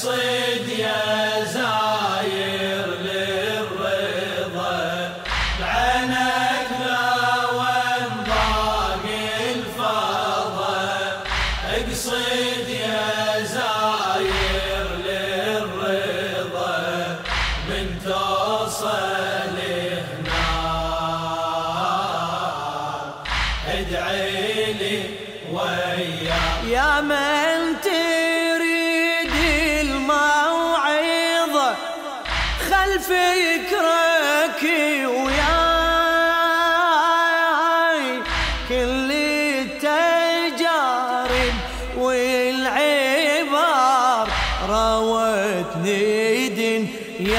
[0.00, 4.80] اقصد يا زاير للرضا.
[5.60, 7.12] بعينك لا
[7.58, 9.04] وين ضاق
[9.50, 10.88] الفضا.
[11.76, 16.78] أقصد يا زاير للرضا.
[17.68, 19.56] من توصل
[20.00, 20.46] هناك
[23.68, 24.98] ادعي لي
[25.52, 27.99] وياك يا من تريد
[47.20, 47.30] راوتني دنياي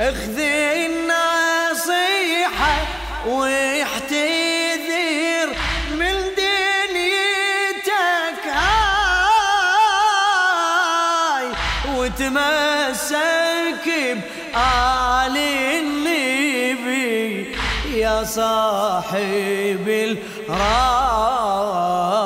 [0.00, 0.38] اخذ
[0.86, 2.76] النصيحة
[3.26, 5.48] واحتذر
[5.90, 8.66] من دنيتك هاي.
[11.96, 15.36] وتمسك بآل
[15.78, 17.26] النبي
[17.94, 19.86] يا صاحب
[20.48, 22.17] الراي.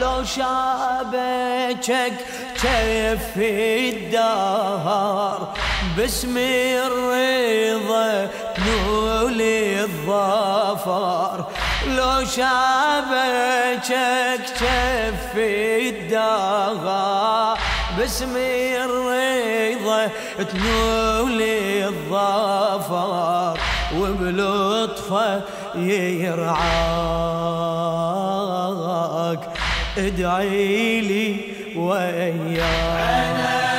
[0.00, 2.12] لو شابكك
[2.62, 3.36] كيف
[3.90, 5.38] الدهر
[5.96, 8.28] باسم الرضا
[8.66, 9.40] نول
[9.80, 11.36] الظفر.
[11.86, 13.90] لو شابكك
[14.58, 15.32] كيف
[15.96, 17.58] الدهر
[17.98, 20.00] باسم الرضا
[20.38, 21.40] تنول
[21.82, 23.58] الظفر.
[23.96, 25.40] وبلطفه
[25.74, 26.60] يرعاك.
[30.06, 31.36] ادعي لي
[31.76, 33.69] وياك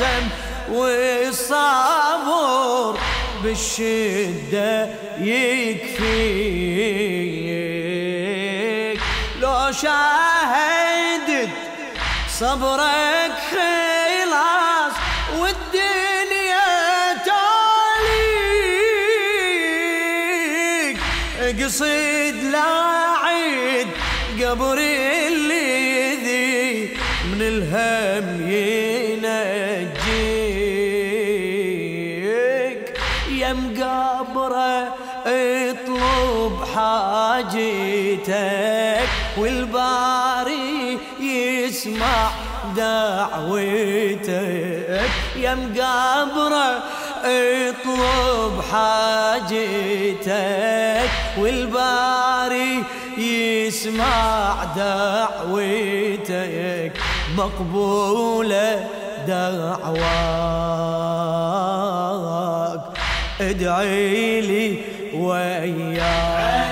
[0.00, 0.28] تحزم
[0.72, 2.20] والصبر
[3.42, 4.88] بالشدة
[5.20, 6.00] يكفيك.
[9.40, 11.50] لو شاهدت
[12.38, 14.92] صبرك خلاص
[15.38, 16.70] والدنيا
[17.26, 18.20] تاليك
[21.40, 22.70] اقصد لا
[23.24, 23.88] عيد
[24.42, 28.79] قبر اللي ذي من الهم ينجيك
[36.74, 38.30] حاجتك
[39.38, 42.30] والباري يسمع
[42.76, 44.30] دعوتك.
[45.36, 46.82] يا مقابرة
[47.24, 50.30] اطلب حاجتك
[51.38, 52.84] والباري
[53.18, 55.82] يسمع دعوتك.
[57.36, 58.86] مقبولة
[59.26, 60.00] دعواك.
[63.40, 64.78] ادعي لي
[65.20, 66.69] وياك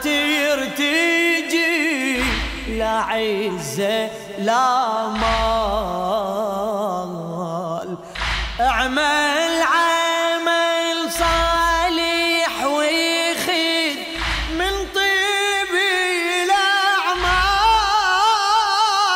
[0.00, 0.06] لا
[0.66, 2.22] ترتجي
[2.78, 6.20] لا عزة لا مال.
[8.60, 13.96] اعمل عمل صالح ويخذ
[14.58, 15.72] من طيب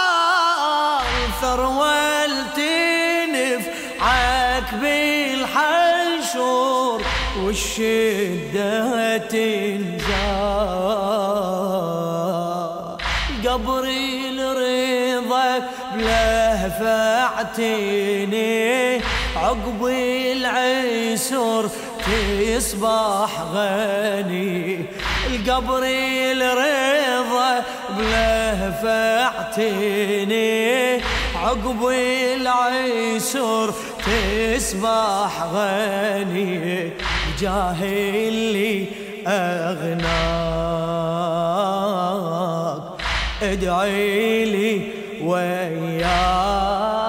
[0.04, 2.26] الاعمال ثروة
[2.56, 3.94] تنفعك
[4.82, 6.18] بالحشور
[7.42, 9.93] والشدة تنزال
[16.80, 18.54] بلهفعتني
[19.36, 21.70] عقب العسر
[22.04, 24.86] تصبح غني.
[25.26, 27.64] القبر الرضا
[27.98, 29.22] بلهفعتني
[31.36, 33.74] عقب العسر
[34.06, 36.90] تصبح غني.
[37.40, 38.86] جاهلي
[39.26, 40.04] أغناك.
[43.42, 47.03] ادعي لي 为啊。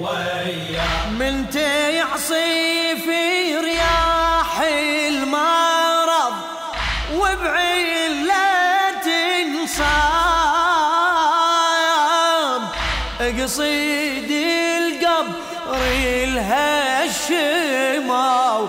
[0.00, 6.34] وياك من تعصي في رياح المرض
[7.14, 8.36] وبعلة
[9.42, 10.28] انصاب
[13.42, 15.80] قصيد القبر
[17.44, 18.60] الهشماو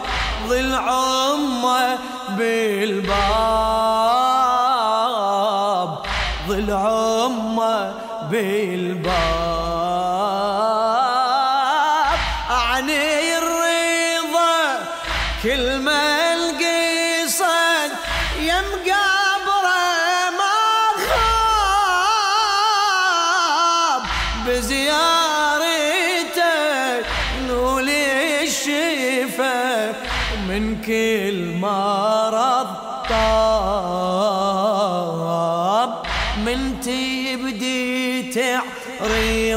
[0.48, 1.98] ظل عمه
[2.30, 4.09] بالباب.
[6.69, 7.92] ظل عمه
[8.31, 9.80] بالباب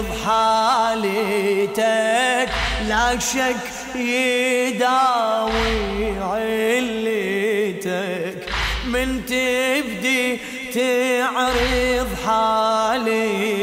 [0.03, 1.83] تعرض حالتك
[2.89, 5.53] لا شك يداوي
[6.21, 7.31] علتك.
[8.87, 10.39] من تبدي
[10.75, 13.61] تعرض حالتك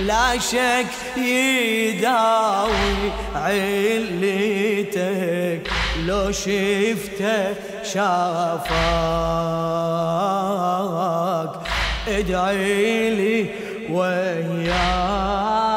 [0.00, 0.86] لا شك
[1.16, 4.50] يداوي علتك.
[6.06, 8.70] لو شفته شافاك
[12.08, 13.46] ادعي لي
[13.92, 15.69] وياك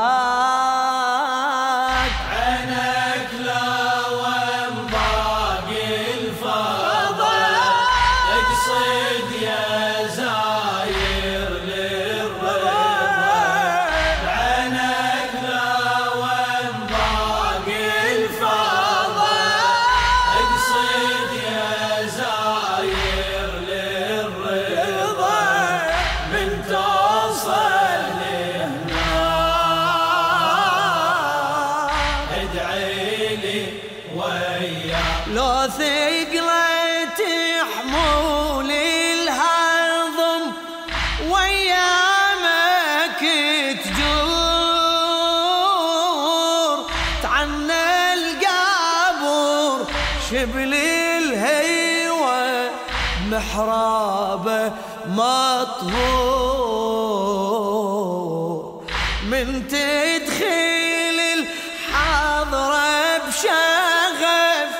[50.33, 52.69] شبل الهيوة
[53.31, 54.71] محرابة
[55.05, 56.03] مطهور
[59.23, 64.71] من تدخل الحضرة بشغف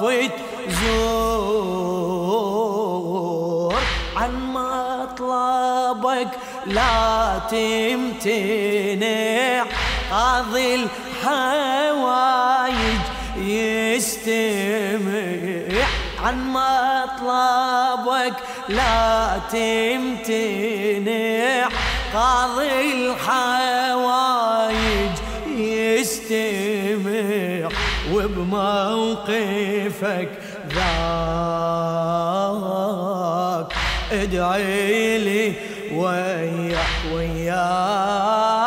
[6.66, 9.06] لا تمتنع
[10.12, 10.76] قاضي
[11.24, 11.96] الحوايج
[13.38, 14.66] يستمع.
[16.24, 18.34] عن مطلبك
[18.70, 20.90] لا تمتنع
[22.14, 24.36] قاضي الحوايج
[25.58, 26.86] يستمع.
[28.14, 29.40] وبموقفك
[30.76, 31.66] ذاك
[34.12, 35.54] ادعي لي
[35.94, 38.65] وياك وياك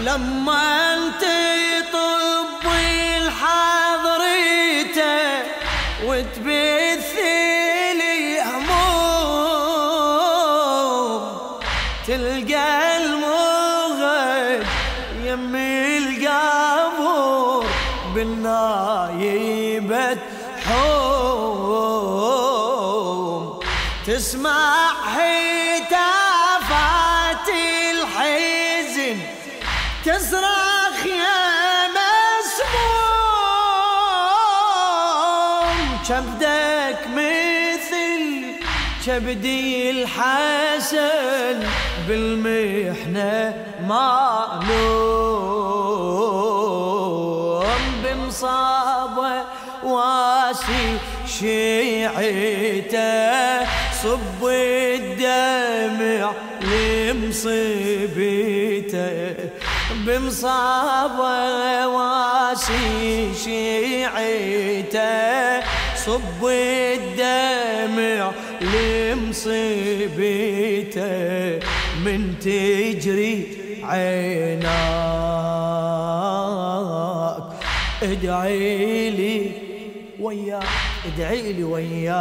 [0.00, 1.22] لما انت
[1.92, 2.25] طب
[30.06, 32.98] تصرخ يا مسموم.
[36.08, 38.22] كبدك مثل
[39.06, 41.58] كبدي الحسن
[42.08, 44.76] بالمحنة معلوم
[48.04, 49.34] بمصابة
[49.84, 50.98] واسي
[51.38, 52.96] شيعته
[54.02, 56.32] صب الدمع
[56.62, 57.66] لمصيبته.
[60.06, 64.96] بمصابة واسي شيعته.
[65.96, 69.66] صب الدمع لمصيبته.
[72.04, 73.46] من تجري
[73.84, 74.66] عيناك.
[78.02, 79.50] ادعي لي
[80.20, 80.66] وياك.
[81.06, 82.16] ادعي لي وياك.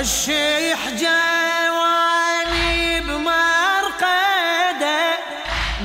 [0.00, 5.00] رشيح جواني بمرقدة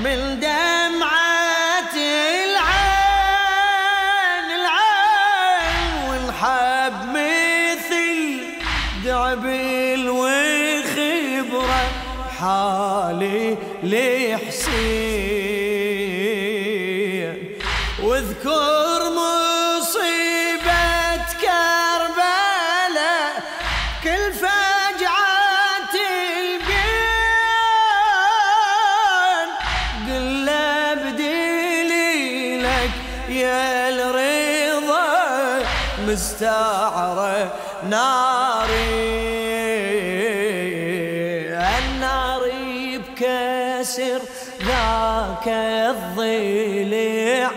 [0.03, 1.95] من دمعة
[2.45, 2.88] العين
[4.60, 8.19] العين والحب مثل
[9.05, 11.84] دعبل وخبرة
[12.39, 13.41] حالي
[13.84, 14.95] لحسين.
[18.03, 18.94] واذكر
[37.15, 37.53] مستعرة
[37.89, 38.75] ناري.
[41.77, 42.41] النار
[42.93, 44.22] بكسر
[44.65, 47.51] ذاك الضلع.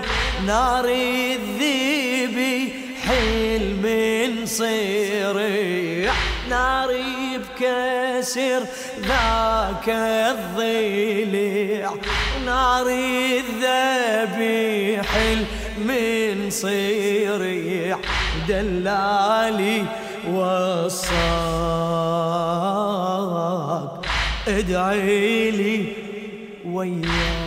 [0.47, 2.38] نار الذيب
[3.03, 6.12] حل من صريع.
[6.50, 6.91] نار
[7.35, 8.62] بكسر
[9.00, 11.91] ذاك الضلع.
[12.47, 12.87] نار
[13.69, 15.09] الذبيح
[15.78, 17.99] من صريع
[18.49, 19.85] دلالي
[20.32, 21.08] وصاك.
[24.49, 25.85] ادعي لي
[26.64, 27.38] وياك.